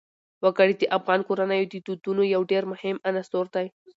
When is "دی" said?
3.55-3.67